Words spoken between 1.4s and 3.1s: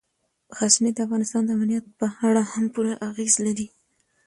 د امنیت په اړه هم پوره